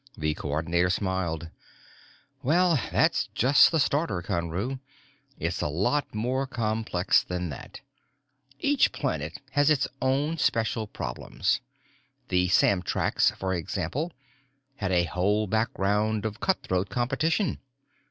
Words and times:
The 0.17 0.33
Coordinator 0.33 0.89
smiled. 0.89 1.51
"Well, 2.41 2.79
that's 2.91 3.29
just 3.35 3.69
the 3.71 3.79
starter, 3.79 4.23
Conru. 4.23 4.79
It's 5.37 5.61
a 5.61 5.67
lot 5.67 6.15
more 6.15 6.47
complex 6.47 7.21
than 7.21 7.49
that. 7.49 7.81
Each 8.59 8.91
planet 8.91 9.39
has 9.51 9.69
its 9.69 9.87
own 10.01 10.39
special 10.39 10.87
problems. 10.87 11.61
The 12.29 12.47
Samtraks, 12.47 13.29
for 13.37 13.53
example, 13.53 14.11
had 14.77 14.91
a 14.91 15.03
whole 15.03 15.45
background 15.45 16.25
of 16.25 16.39
cutthroat 16.39 16.89
competition. 16.89 17.59